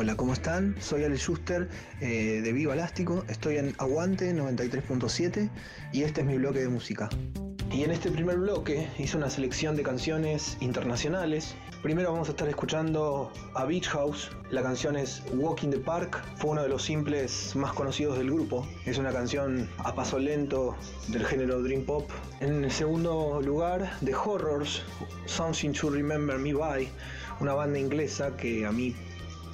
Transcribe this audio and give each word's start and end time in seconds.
Hola, 0.00 0.14
¿cómo 0.14 0.32
están? 0.32 0.76
Soy 0.80 1.02
Ale 1.02 1.16
Schuster 1.16 1.68
eh, 2.00 2.40
de 2.40 2.52
Viva 2.52 2.72
Elástico, 2.72 3.24
estoy 3.28 3.56
en 3.56 3.74
Aguante 3.78 4.32
93.7 4.32 5.50
y 5.92 6.04
este 6.04 6.20
es 6.20 6.26
mi 6.28 6.38
bloque 6.38 6.60
de 6.60 6.68
música. 6.68 7.08
Y 7.72 7.82
en 7.82 7.90
este 7.90 8.08
primer 8.12 8.38
bloque 8.38 8.88
hice 8.96 9.16
una 9.16 9.28
selección 9.28 9.74
de 9.74 9.82
canciones 9.82 10.56
internacionales. 10.60 11.56
Primero 11.82 12.12
vamos 12.12 12.28
a 12.28 12.30
estar 12.30 12.48
escuchando 12.48 13.32
a 13.54 13.64
Beach 13.64 13.88
House. 13.88 14.30
La 14.52 14.62
canción 14.62 14.94
es 14.94 15.20
Walk 15.34 15.64
in 15.64 15.70
the 15.72 15.78
Park. 15.78 16.22
Fue 16.36 16.50
uno 16.50 16.62
de 16.62 16.68
los 16.68 16.84
simples 16.84 17.56
más 17.56 17.72
conocidos 17.72 18.18
del 18.18 18.30
grupo. 18.30 18.68
Es 18.86 18.98
una 18.98 19.10
canción 19.10 19.68
a 19.78 19.96
paso 19.96 20.20
lento 20.20 20.76
del 21.08 21.26
género 21.26 21.60
Dream 21.60 21.84
Pop. 21.84 22.08
En 22.38 22.62
el 22.62 22.70
segundo 22.70 23.42
lugar, 23.42 23.90
The 24.04 24.14
Horrors, 24.14 24.80
Something 25.26 25.72
to 25.72 25.90
Remember 25.90 26.38
Me 26.38 26.54
By. 26.54 26.88
Una 27.40 27.54
banda 27.54 27.80
inglesa 27.80 28.36
que 28.36 28.64
a 28.64 28.70
mí 28.70 28.94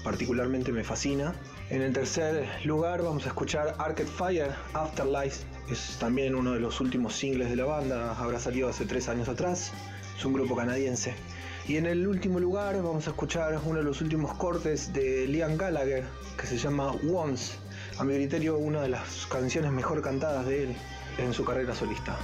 particularmente 0.05 0.71
me 0.71 0.85
fascina. 0.85 1.35
En 1.71 1.83
el 1.83 1.93
tercer 1.93 2.47
lugar 2.65 3.03
vamos 3.03 3.25
a 3.25 3.29
escuchar 3.29 3.75
Arcade 3.79 4.09
Fire 4.09 4.51
Afterlife. 4.75 5.45
Es 5.71 5.97
también 5.99 6.35
uno 6.35 6.53
de 6.53 6.61
los 6.61 6.81
últimos 6.81 7.15
singles 7.15 7.51
de 7.51 7.57
la 7.57 7.65
banda, 7.65 8.15
habrá 8.17 8.39
salido 8.39 8.69
hace 8.69 8.85
tres 8.85 9.09
años 9.09 9.29
atrás. 9.29 9.73
Es 10.17 10.25
un 10.25 10.35
grupo 10.35 10.55
canadiense. 10.55 11.15
Y 11.67 11.79
en 11.79 11.87
el 11.87 12.07
último 12.07 12.39
lugar 12.39 12.77
vamos 12.83 13.07
a 13.07 13.11
escuchar 13.11 13.59
uno 13.65 13.79
de 13.79 13.85
los 13.85 14.03
últimos 14.03 14.35
cortes 14.35 14.93
de 14.93 15.27
Liam 15.27 15.57
Gallagher, 15.57 16.05
que 16.39 16.47
se 16.47 16.59
llama 16.59 16.93
Once. 17.11 17.55
A 17.99 18.05
mi 18.05 18.15
criterio, 18.15 18.59
una 18.59 18.83
de 18.83 18.91
las 18.91 19.27
canciones 19.27 19.73
mejor 19.73 20.03
cantadas 20.03 20.47
de 20.47 20.65
él 20.65 20.77
en 21.17 21.33
su 21.33 21.45
carrera 21.45 21.75
solista. 21.75 22.19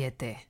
siete. 0.00 0.49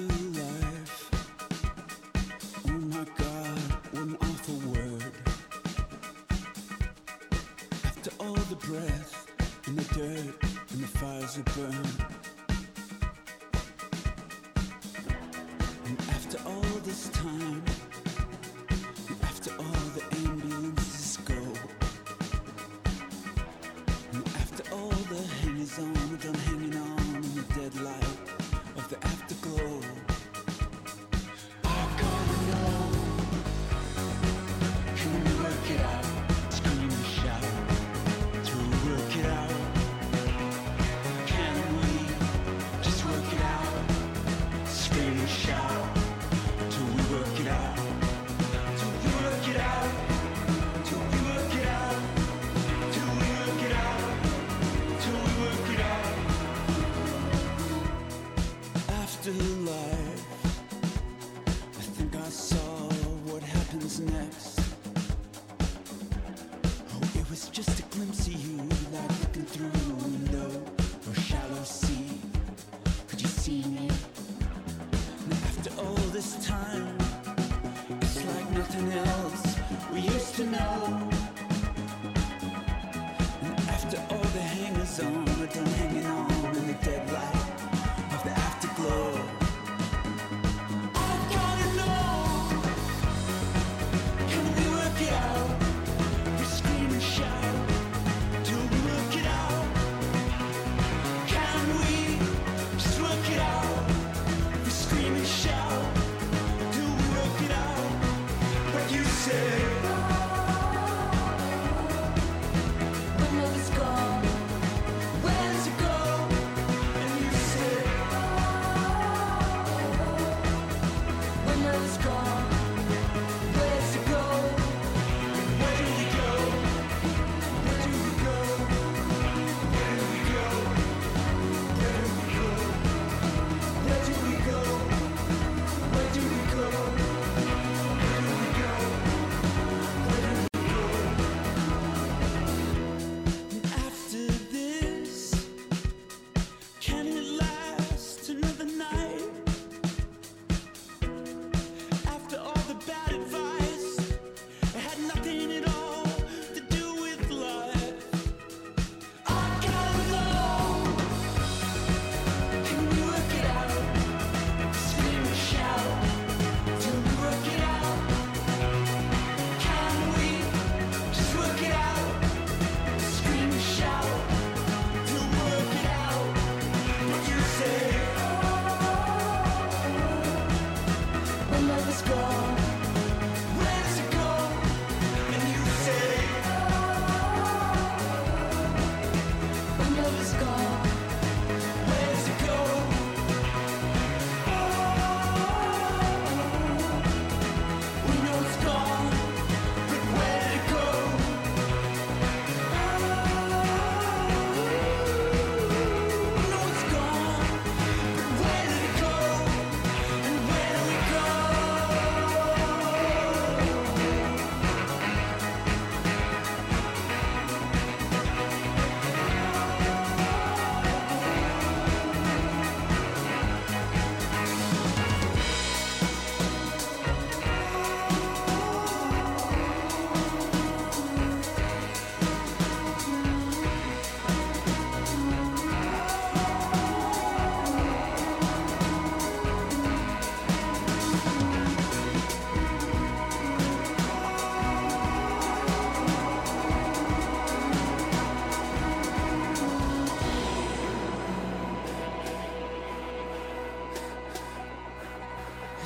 Oh 0.00 0.28
all 8.20 8.34
the 8.34 8.56
breath 8.56 9.26
in 9.66 9.76
the 9.76 9.84
dirt 9.94 10.34
and 10.70 10.80
the 10.80 10.86
fires 10.86 11.34
that 11.34 11.44
burn. 11.56 12.17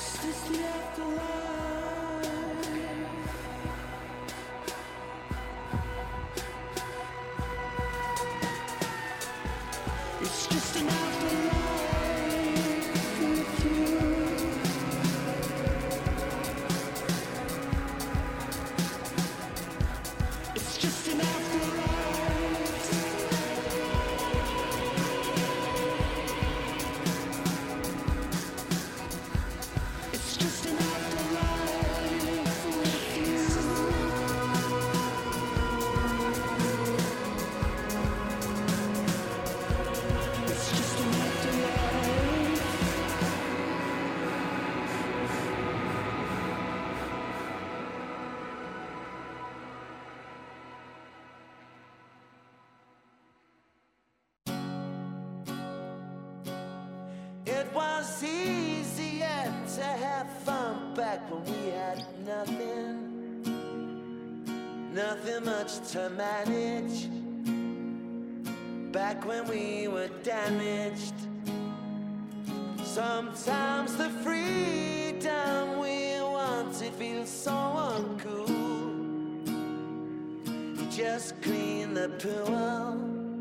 It's 0.05 0.21
Just 0.25 0.51
left 0.51 0.99
alone 0.99 1.62
was 58.03 58.25
easier 58.25 59.45
to 59.77 59.85
have 59.85 60.29
fun 60.39 60.93
back 60.93 61.21
when 61.31 61.45
we 61.45 61.71
had 61.71 62.05
nothing, 62.27 62.99
nothing 64.93 65.45
much 65.45 65.79
to 65.93 66.11
manage. 66.11 67.09
Back 68.91 69.25
when 69.25 69.47
we 69.47 69.87
were 69.87 70.11
damaged, 70.25 71.15
sometimes 72.83 73.95
the 73.97 74.11
freedom 74.25 75.79
we 75.79 76.21
wanted 76.21 76.93
feels 76.95 77.29
so 77.29 77.53
uncool. 77.53 78.49
You 80.77 80.87
just 80.91 81.41
clean 81.41 81.95
the 81.95 82.09
pool 82.09 82.53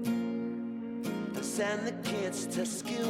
and 0.06 1.44
send 1.44 1.88
the 1.88 1.94
kids 2.08 2.46
to 2.46 2.64
school. 2.64 3.01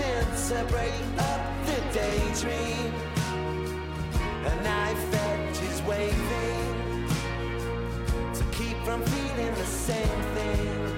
In 0.00 0.24
to 0.48 0.64
break 0.70 0.92
up 1.18 1.66
the 1.66 1.80
daydream. 1.92 2.92
A 4.44 4.62
knife 4.62 5.14
edge 5.14 5.62
is 5.62 5.82
waving 5.82 7.08
to 8.34 8.44
keep 8.52 8.76
from 8.84 9.02
feeling 9.02 9.54
the 9.54 9.64
same 9.64 10.22
thing. 10.34 10.93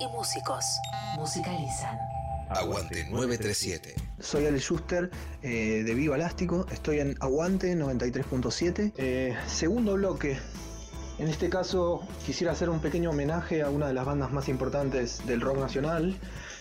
Y 0.00 0.06
músicos 0.06 0.64
musicalizan. 1.18 1.98
Aguante 2.48 3.04
937. 3.10 3.94
Soy 4.20 4.46
Ale 4.46 4.58
Schuster 4.58 5.10
eh, 5.42 5.82
de 5.84 5.94
Viva 5.94 6.16
Elástico, 6.16 6.64
estoy 6.72 7.00
en 7.00 7.14
Aguante 7.20 7.76
93.7. 7.76 8.94
Eh, 8.96 9.36
segundo 9.46 9.92
bloque. 9.96 10.38
En 11.18 11.28
este 11.28 11.50
caso 11.50 12.00
quisiera 12.24 12.54
hacer 12.54 12.70
un 12.70 12.80
pequeño 12.80 13.10
homenaje 13.10 13.60
a 13.60 13.68
una 13.68 13.86
de 13.88 13.92
las 13.92 14.06
bandas 14.06 14.32
más 14.32 14.48
importantes 14.48 15.26
del 15.26 15.42
rock 15.42 15.58
nacional, 15.58 16.16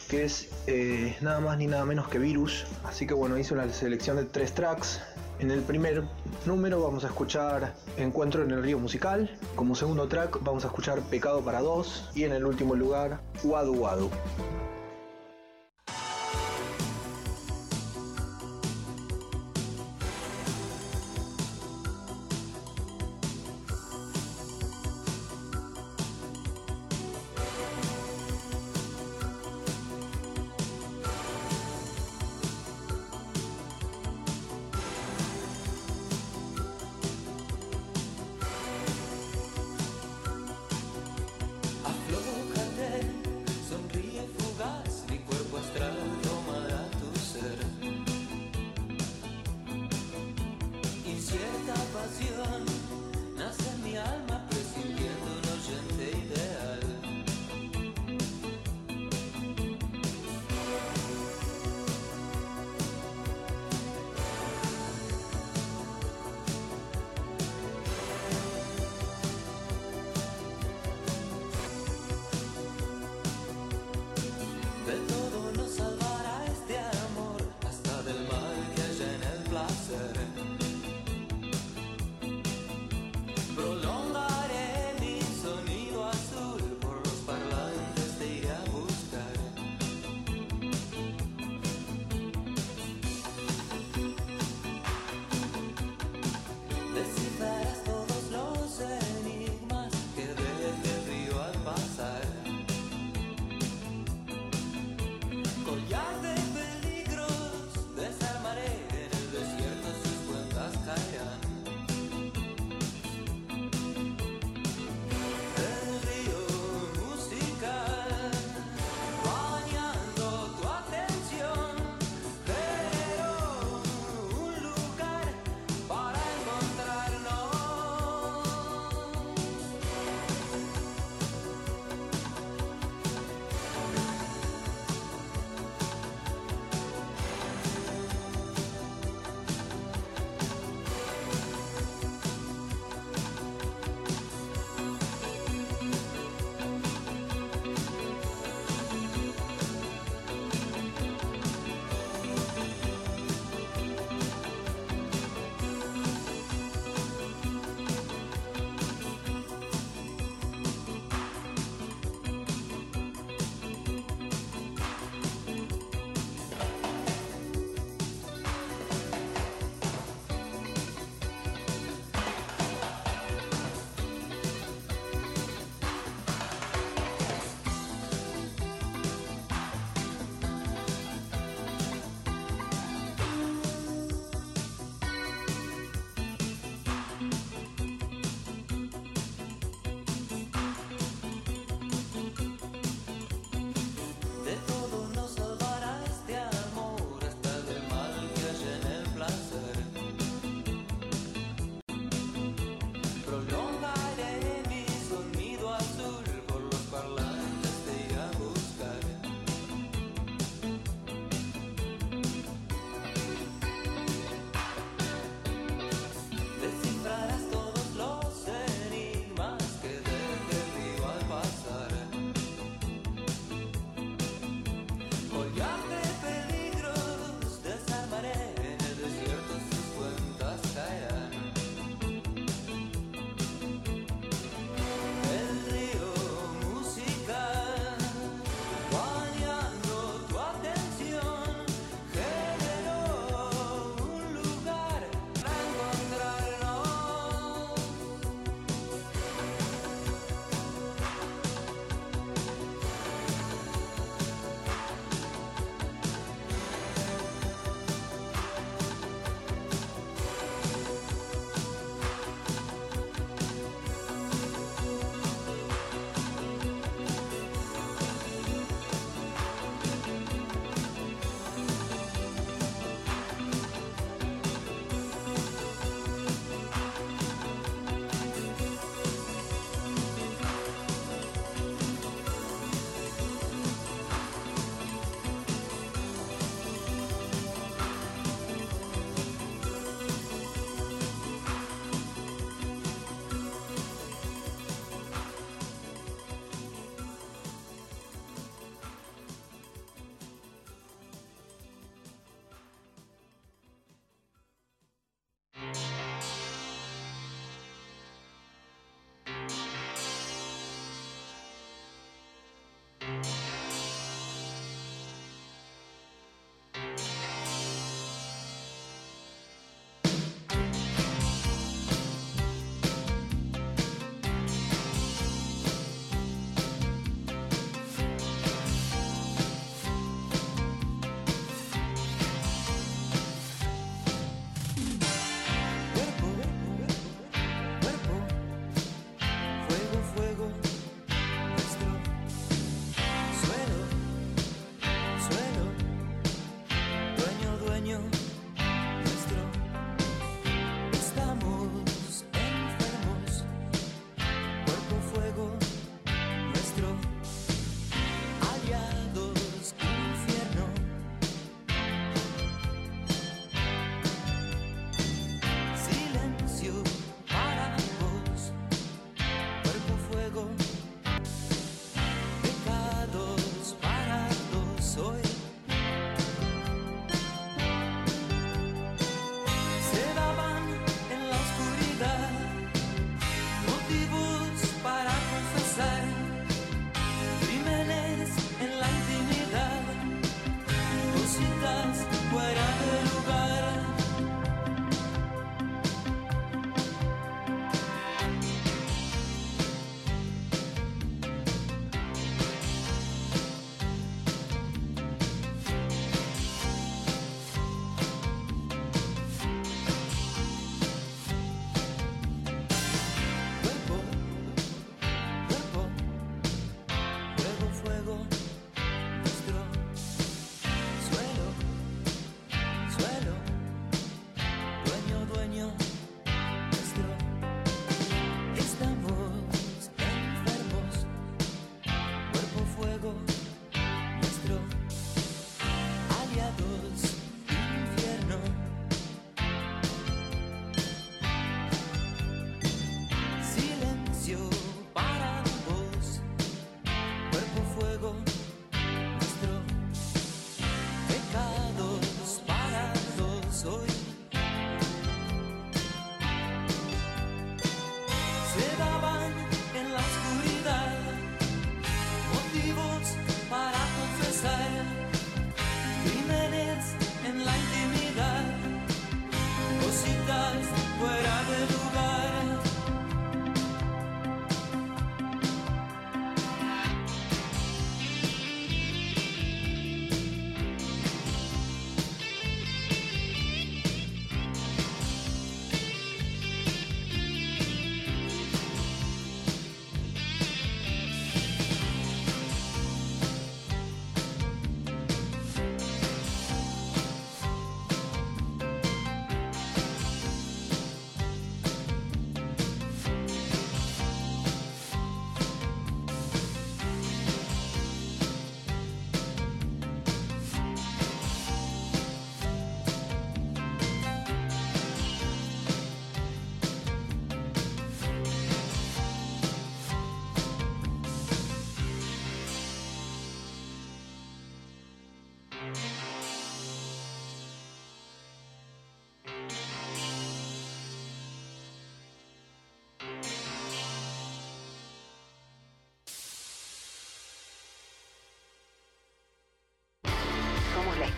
que 0.10 0.26
es 0.26 0.50
eh, 0.68 1.16
nada 1.22 1.40
más 1.40 1.58
ni 1.58 1.68
nada 1.68 1.86
menos 1.86 2.10
que 2.10 2.20
Virus. 2.20 2.66
Así 2.84 3.08
que 3.08 3.14
bueno, 3.14 3.38
hice 3.38 3.54
una 3.54 3.72
selección 3.72 4.18
de 4.18 4.26
tres 4.26 4.54
tracks. 4.54 5.00
En 5.40 5.52
el 5.52 5.62
primer 5.62 6.04
número 6.46 6.82
vamos 6.82 7.04
a 7.04 7.08
escuchar 7.08 7.74
Encuentro 7.98 8.44
en 8.44 8.52
el 8.52 8.64
Río 8.64 8.80
Musical. 8.80 9.30
Como 9.56 9.76
segundo 9.76 10.08
track 10.08 10.40
vamos 10.42 10.64
a 10.64 10.68
escuchar 10.68 11.02
Pecado 11.02 11.42
para 11.44 11.62
dos. 11.62 12.10
Y 12.16 12.24
en 12.24 12.32
el 12.32 12.46
último 12.46 12.74
lugar, 12.74 13.20
Wadu 13.44 13.74
Wadu. 13.74 14.10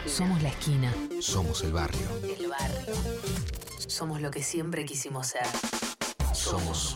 Somos 0.07 0.41
la 0.41 0.49
esquina. 0.49 0.93
Somos 1.19 1.63
el 1.63 1.73
barrio. 1.73 2.07
El 2.23 2.47
barrio. 2.47 2.95
Somos 3.87 4.21
lo 4.21 4.31
que 4.31 4.41
siempre 4.41 4.85
quisimos 4.85 5.27
ser. 5.27 5.45
Somos 6.33 6.95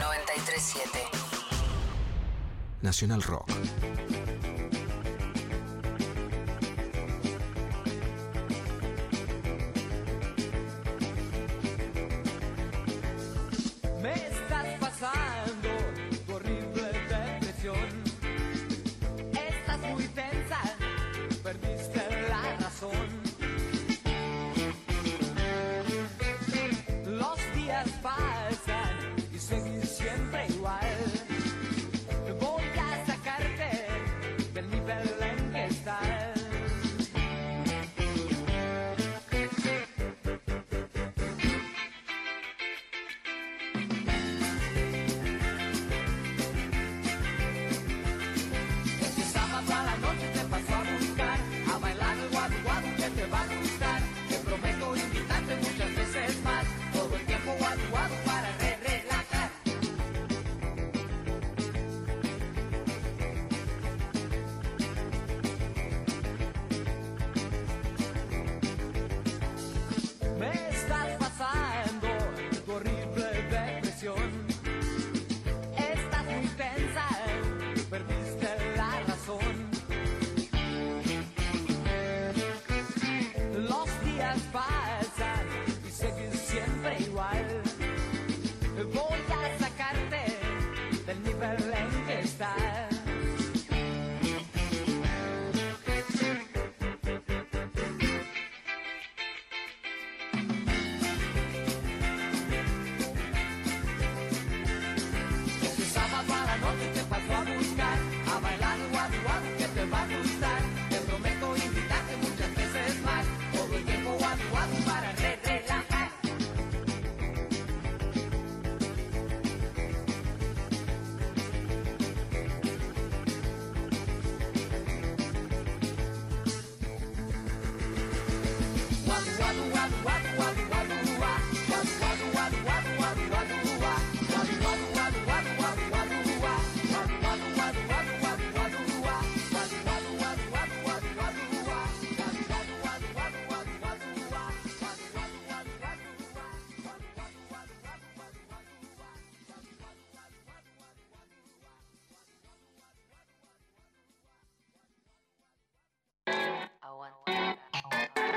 937. 0.00 0.98
Nacional 2.82 3.22
Rock. 3.22 3.48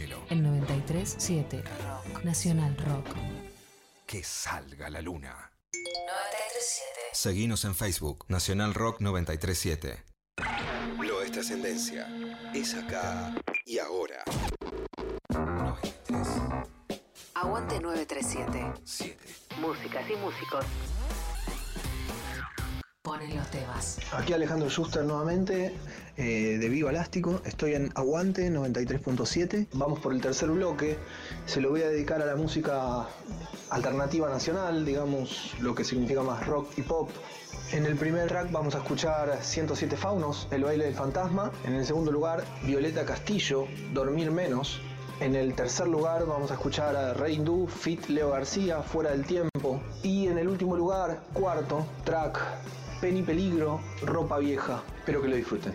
El 0.29 0.43
93.7 0.43 1.63
Rock. 1.63 2.23
Nacional 2.23 2.75
Rock. 2.75 3.15
Que 4.07 4.23
salga 4.23 4.89
la 4.89 4.99
luna. 4.99 5.51
93.7. 5.73 5.81
Seguinos 7.13 7.65
en 7.65 7.75
Facebook. 7.75 8.25
Nacional 8.27 8.73
Rock 8.73 9.01
937. 9.01 10.03
Lo 10.99 11.21
es 11.21 11.31
trascendencia. 11.31 12.07
Es 12.53 12.73
acá 12.73 13.35
y 13.63 13.77
ahora. 13.77 14.23
93. 15.29 16.27
Aguante 17.35 17.79
937. 17.79 18.73
7. 18.83 19.17
Músicas 19.59 20.09
y 20.09 20.15
músicos. 20.15 20.65
Ponen 23.03 23.35
los 23.35 23.49
temas. 23.49 23.97
Aquí 24.11 24.31
Alejandro 24.31 24.69
Schuster 24.69 25.03
nuevamente, 25.03 25.75
eh, 26.17 26.59
de 26.59 26.69
Viva 26.69 26.91
Elástico. 26.91 27.41
Estoy 27.45 27.73
en 27.73 27.89
Aguante 27.95 28.51
93.7. 28.51 29.69
Vamos 29.73 29.99
por 29.99 30.13
el 30.13 30.21
tercer 30.21 30.51
bloque. 30.51 30.99
Se 31.47 31.61
lo 31.61 31.71
voy 31.71 31.81
a 31.81 31.89
dedicar 31.89 32.21
a 32.21 32.27
la 32.27 32.35
música 32.35 33.07
alternativa 33.71 34.29
nacional, 34.29 34.85
digamos 34.85 35.55
lo 35.61 35.73
que 35.73 35.83
significa 35.83 36.21
más 36.21 36.45
rock 36.45 36.77
y 36.77 36.83
pop. 36.83 37.09
En 37.71 37.87
el 37.87 37.95
primer 37.95 38.27
track 38.27 38.51
vamos 38.51 38.75
a 38.75 38.77
escuchar 38.77 39.35
107 39.41 39.97
Faunos, 39.97 40.47
El 40.51 40.63
baile 40.63 40.85
del 40.85 40.93
fantasma. 40.93 41.51
En 41.65 41.73
el 41.73 41.85
segundo 41.87 42.11
lugar, 42.11 42.43
Violeta 42.65 43.03
Castillo, 43.03 43.65
Dormir 43.93 44.29
menos. 44.29 44.79
En 45.21 45.35
el 45.35 45.55
tercer 45.55 45.87
lugar 45.87 46.27
vamos 46.27 46.51
a 46.51 46.53
escuchar 46.53 46.95
a 46.95 47.15
Rey 47.15 47.35
Hindú, 47.35 47.67
Fit 47.67 48.09
Leo 48.09 48.29
García, 48.29 48.83
Fuera 48.83 49.09
del 49.09 49.25
Tiempo. 49.25 49.81
Y 50.03 50.27
en 50.27 50.37
el 50.37 50.47
último 50.47 50.75
lugar, 50.75 51.23
cuarto 51.33 51.85
track, 52.03 52.39
Penny 53.01 53.23
Peligro, 53.23 53.81
Ropa 54.03 54.37
Vieja. 54.37 54.83
Espero 54.99 55.23
que 55.23 55.27
lo 55.27 55.35
disfruten. 55.35 55.73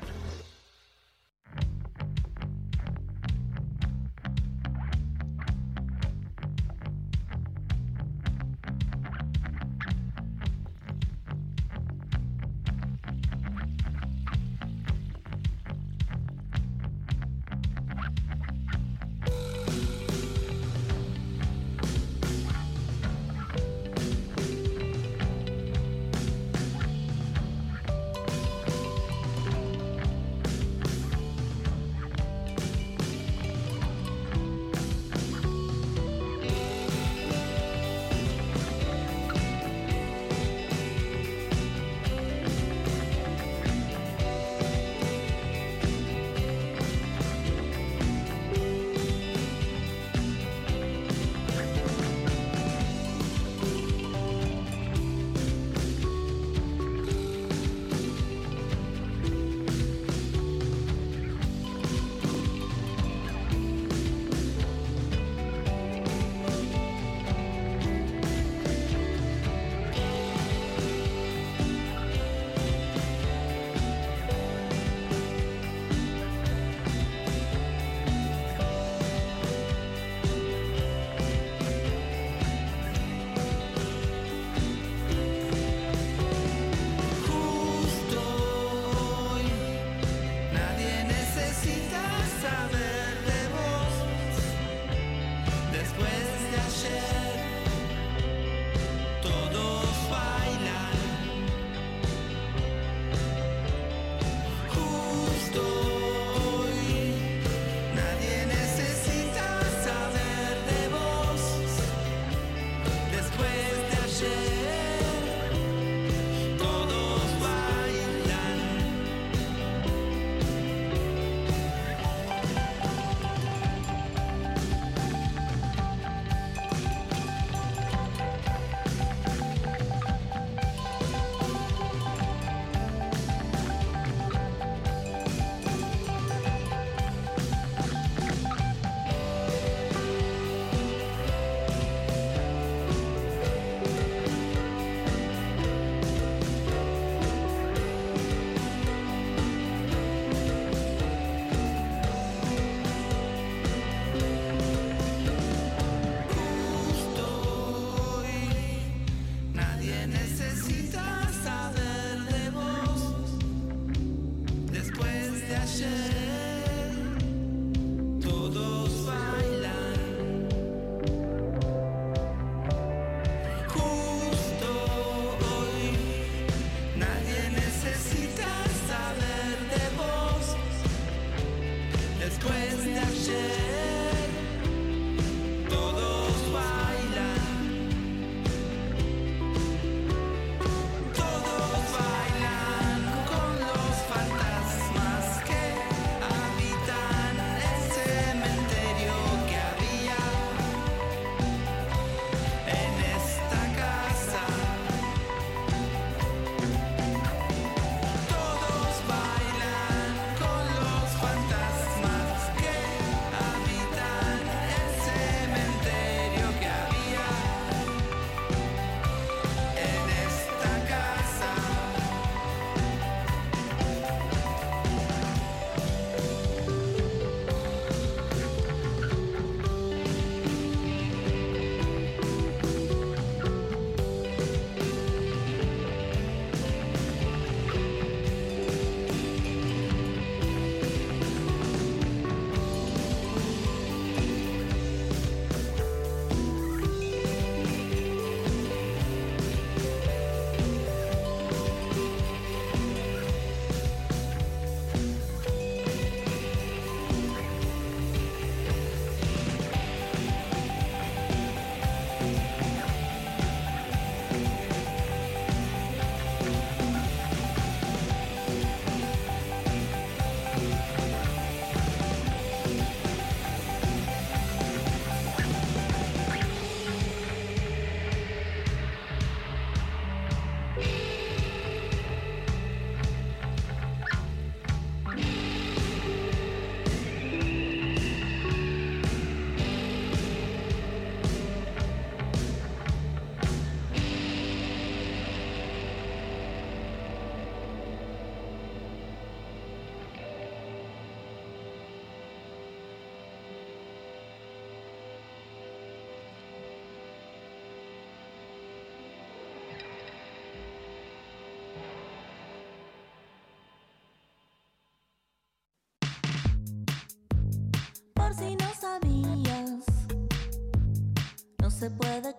se 321.78 321.90
puede 321.90 322.34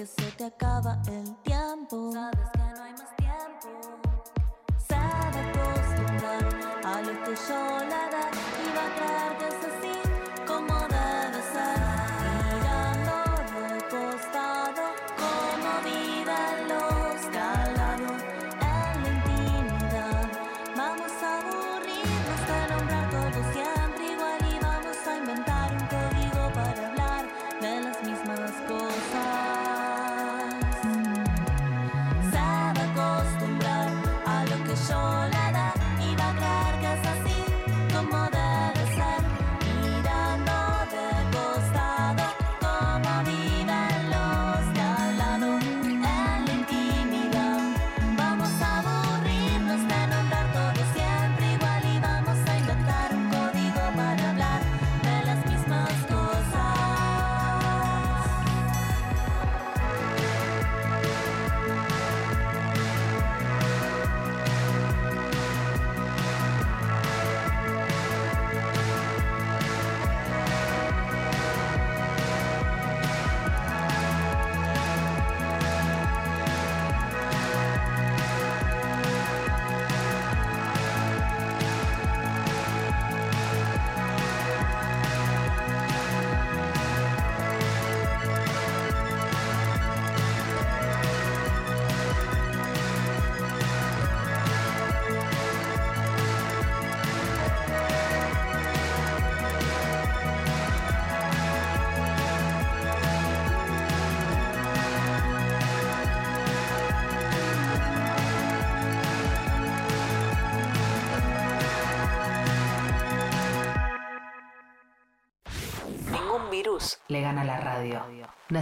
que 0.00 0.06
se 0.06 0.32
te 0.32 0.44
acaba 0.44 0.98
el 1.08 1.36
tiempo. 1.42 2.10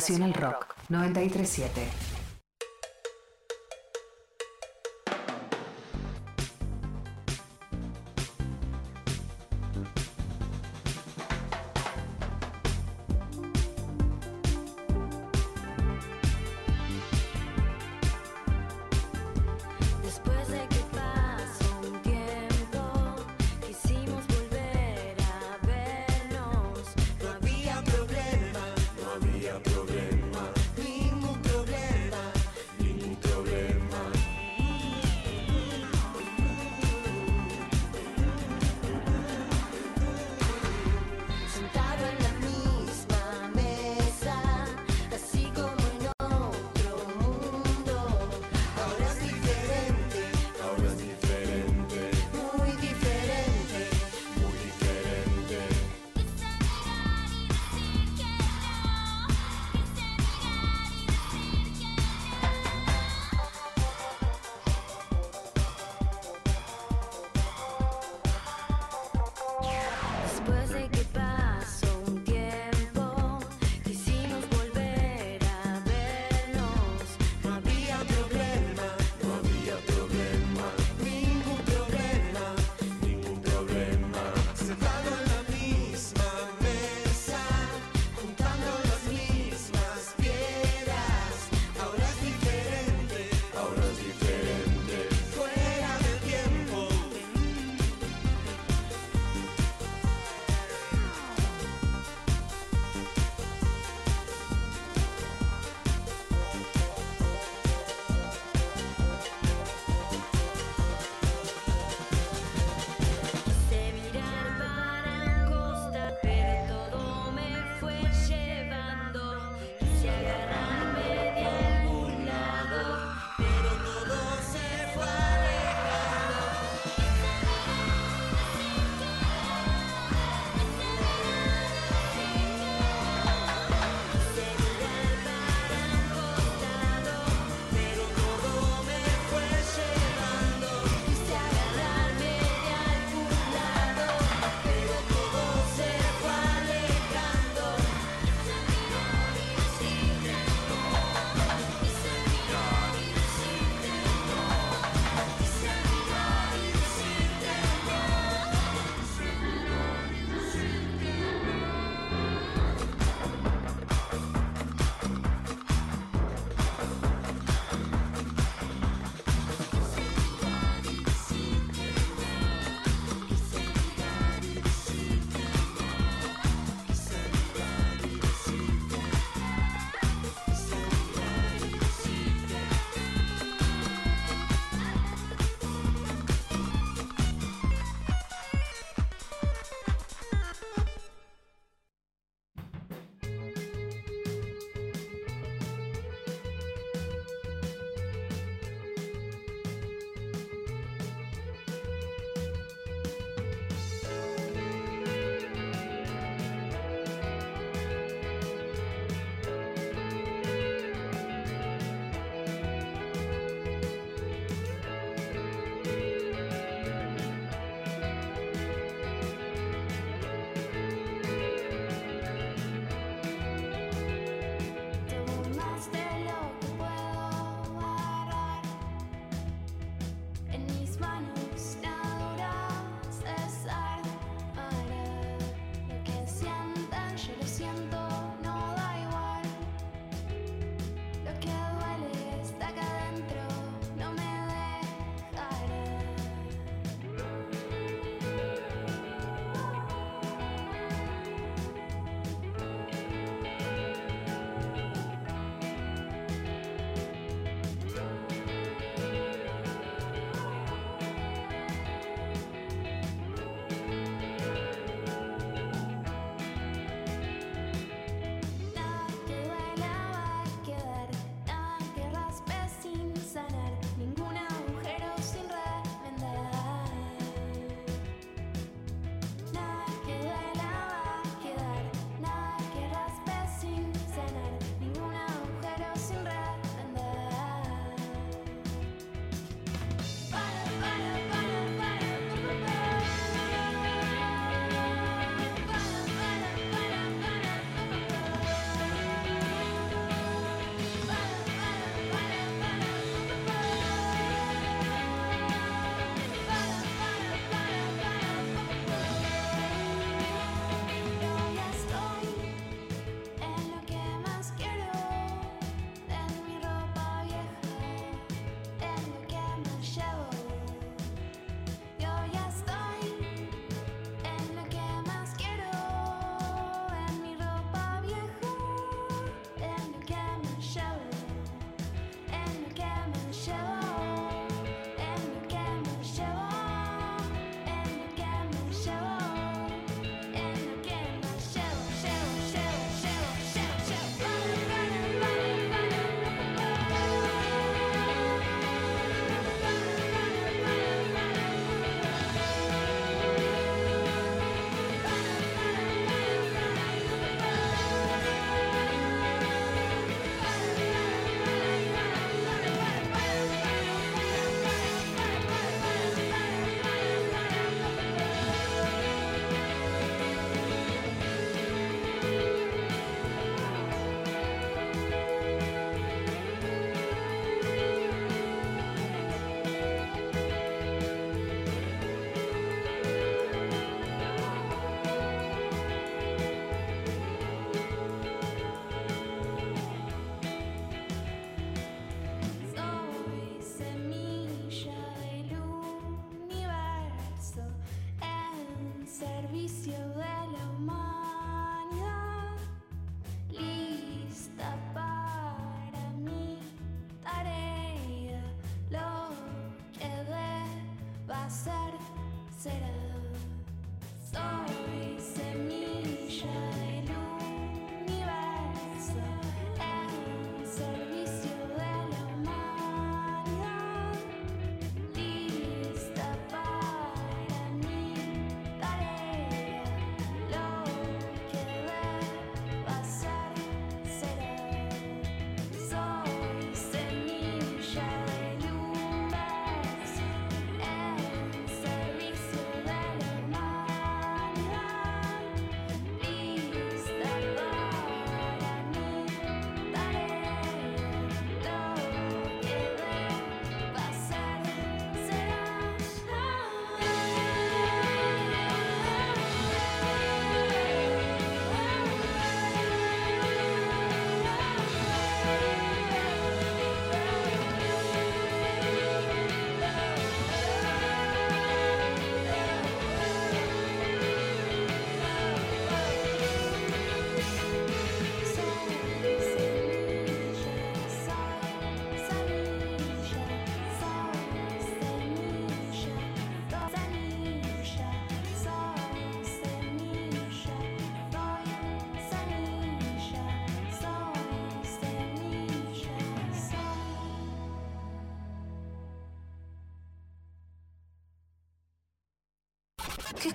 Pasión 0.08 0.22
al 0.22 0.32
Rock 0.32 0.74
937. 0.88 2.07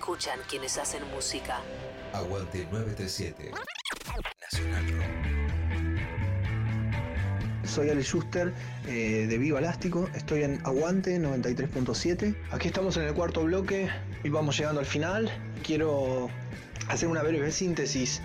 Escuchan 0.04 0.38
quienes 0.50 0.78
hacen 0.78 1.02
música? 1.16 1.62
Aguante 2.12 2.68
937. 2.70 3.52
Nacional 4.52 4.86
Rock. 4.98 5.06
Soy 7.64 7.90
Ale 7.90 8.04
Schuster 8.04 8.52
eh, 8.86 9.28
de 9.30 9.38
Viva 9.38 9.60
Elástico, 9.60 10.10
estoy 10.14 10.44
en 10.44 10.60
Aguante 10.66 11.18
93.7. 11.22 12.36
Aquí 12.52 12.68
estamos 12.68 12.98
en 12.98 13.04
el 13.04 13.14
cuarto 13.14 13.46
bloque 13.46 13.88
y 14.26 14.30
vamos 14.30 14.58
llegando 14.58 14.82
al 14.82 14.86
final. 14.86 15.32
Quiero 15.64 16.30
hacer 16.90 17.08
una 17.08 17.24
breve 17.24 17.50
síntesis 17.54 18.22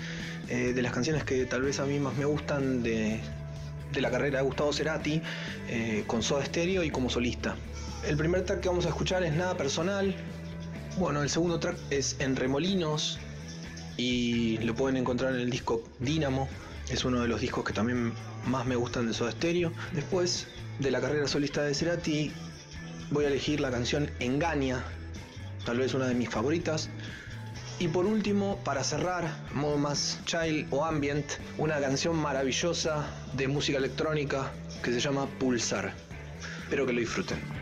eh, 0.49 0.73
de 0.73 0.83
las 0.83 0.91
canciones 0.93 1.23
que 1.23 1.47
tal 1.47 1.63
vez 1.63 1.79
a 1.79 1.85
mí 1.85 2.01
más 2.01 2.17
me 2.17 2.25
gustan 2.25 2.83
de, 2.83 3.21
de 3.93 4.01
la 4.01 4.11
carrera 4.11 4.39
de 4.39 4.45
Gustavo 4.45 4.73
Cerati, 4.73 5.23
eh, 5.69 6.03
con 6.09 6.25
Soda 6.25 6.45
Stereo 6.45 6.83
y 6.83 6.91
como 6.91 7.09
solista. 7.09 7.55
El 8.05 8.17
primer 8.17 8.45
track 8.45 8.63
que 8.63 8.69
vamos 8.69 8.87
a 8.87 8.89
escuchar 8.89 9.23
es 9.23 9.33
Nada 9.33 9.57
Personal. 9.57 10.13
Bueno, 10.99 11.23
el 11.23 11.31
segundo 11.31 11.61
track 11.61 11.77
es 11.91 12.17
En 12.19 12.35
Remolinos 12.35 13.21
y 13.97 14.59
lo 14.59 14.75
pueden 14.75 14.97
encontrar 14.97 15.33
en 15.33 15.39
el 15.39 15.49
disco 15.49 15.85
Dínamo. 16.01 16.49
Es 16.91 17.05
uno 17.05 17.21
de 17.21 17.29
los 17.29 17.41
discos 17.41 17.63
que 17.65 17.73
también 17.73 18.13
más 18.47 18.67
me 18.67 18.75
gustan 18.75 19.07
de 19.07 19.15
Soda 19.15 19.31
Stereo. 19.31 19.73
Después 19.93 20.49
de 20.81 20.91
la 20.91 21.01
carrera 21.01 21.29
solista 21.29 21.63
de 21.63 21.73
Cerati, 21.73 22.33
voy 23.13 23.27
a 23.27 23.29
elegir 23.29 23.61
la 23.61 23.71
canción 23.71 24.11
Engaña, 24.19 24.83
tal 25.65 25.79
vez 25.79 25.95
una 25.95 26.09
de 26.09 26.15
mis 26.15 26.31
favoritas. 26.31 26.91
Y 27.79 27.87
por 27.87 28.05
último, 28.05 28.59
para 28.65 28.83
cerrar, 28.83 29.31
modo 29.55 29.79
más 29.79 30.19
child 30.25 30.67
o 30.73 30.85
ambient, 30.85 31.27
una 31.59 31.79
canción 31.79 32.17
maravillosa 32.17 33.07
de 33.35 33.47
música 33.47 33.79
electrónica 33.79 34.51
que 34.83 34.91
se 34.91 34.99
llama 34.99 35.27
Pulsar. 35.39 35.95
Espero 36.65 36.87
que 36.87 36.93
lo 36.93 36.99
disfruten. 36.99 37.58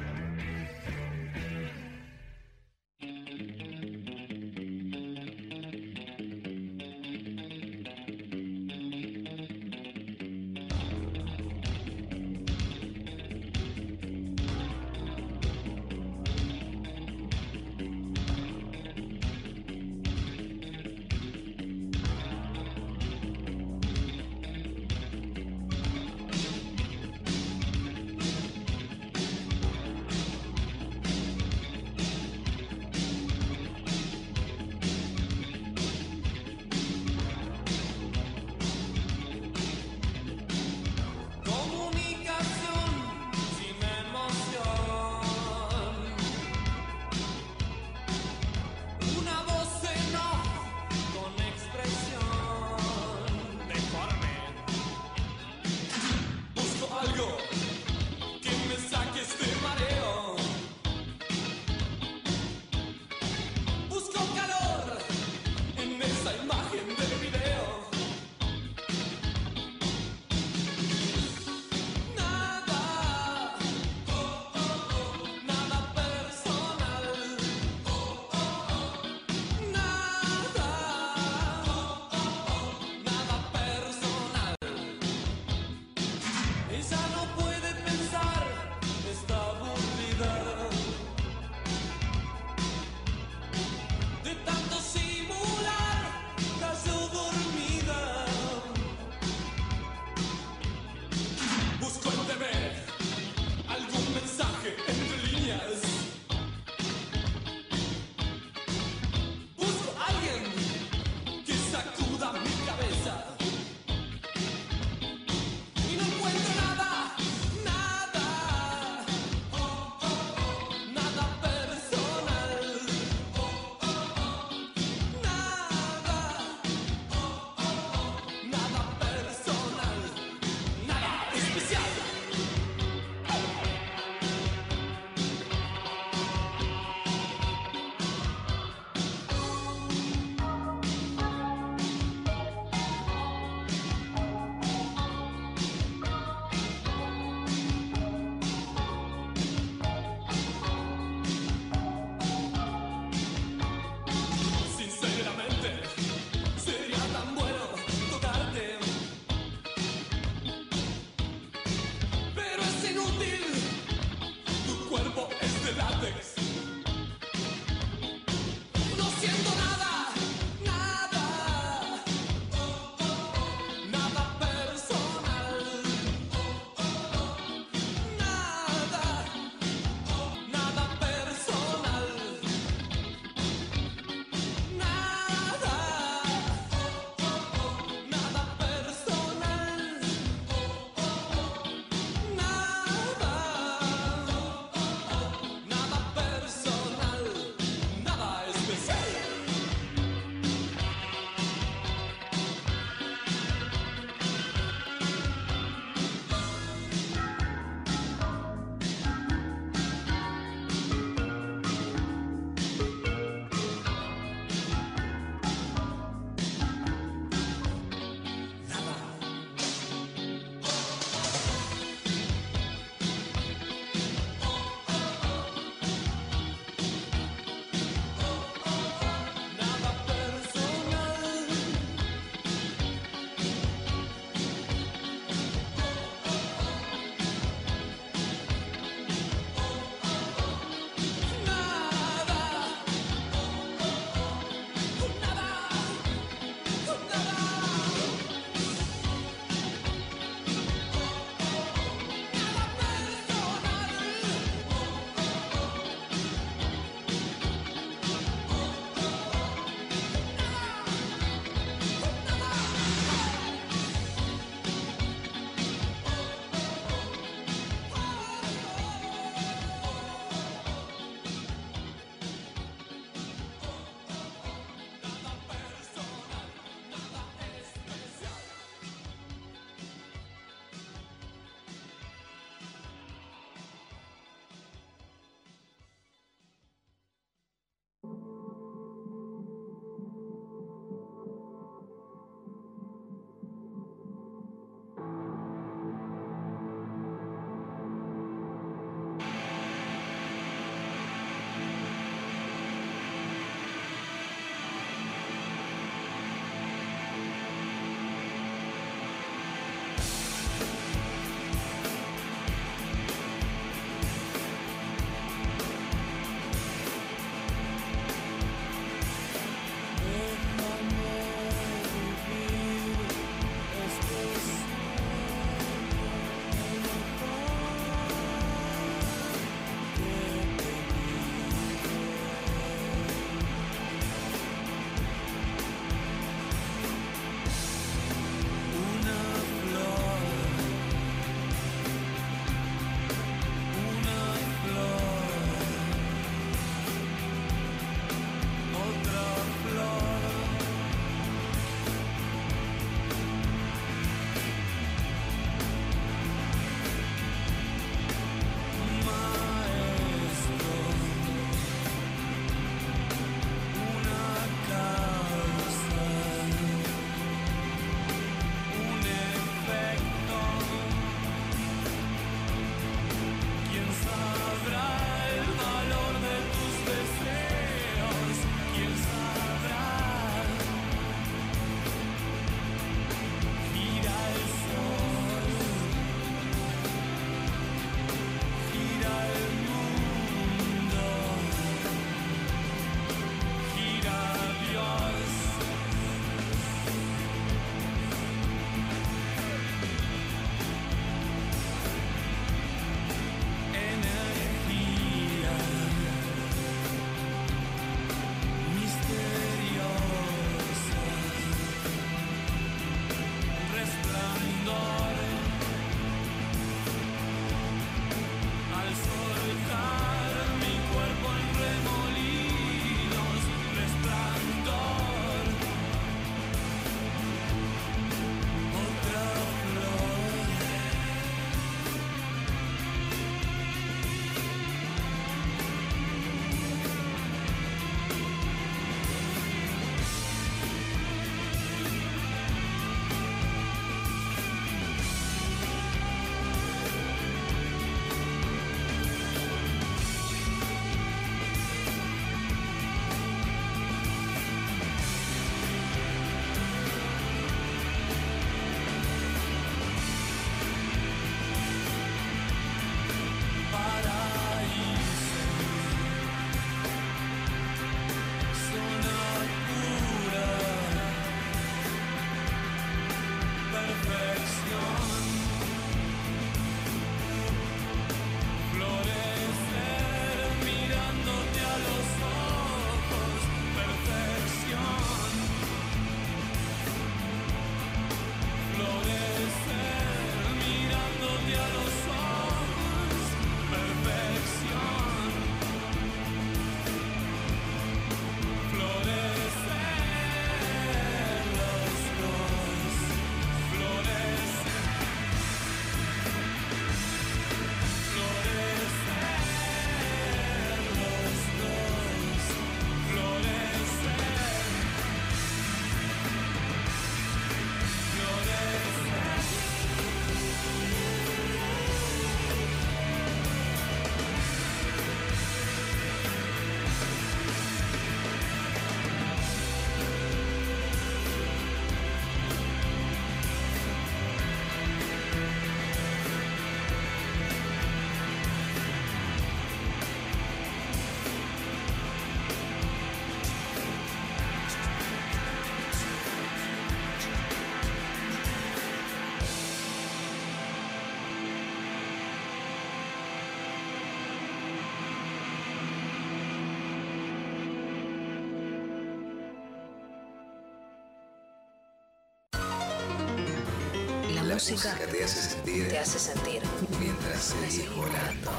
música, 564.57 564.95
música 564.95 565.07
te, 565.13 565.23
hace 565.25 565.43
sentir, 565.43 565.89
te 565.89 565.99
hace 565.99 566.19
sentir, 566.19 566.63
mientras 566.99 567.43
seguís 567.43 567.95
volando. 567.95 568.53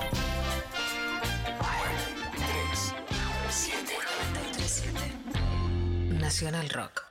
4, 6.07 6.19
Nacional 6.19 6.69
Rock. 6.69 7.06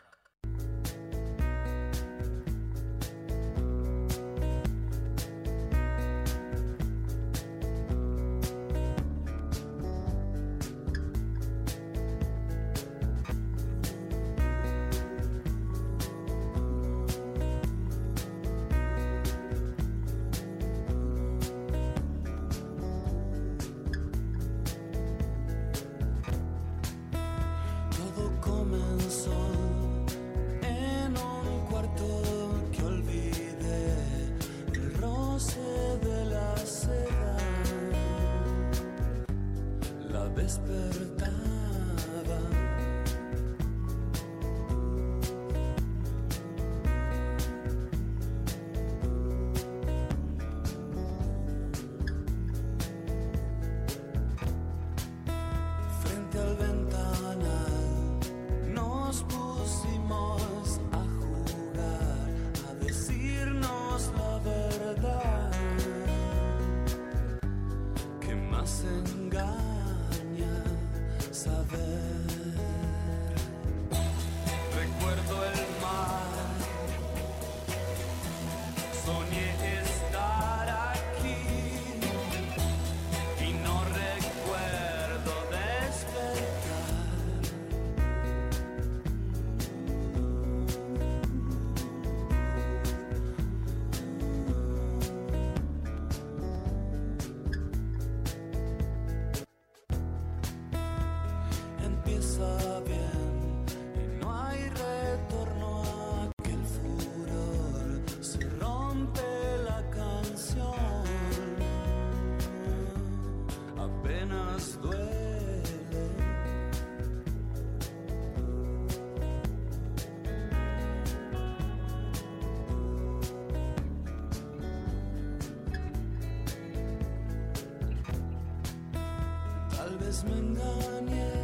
Bez 130.07 130.23
mengania 130.23 131.36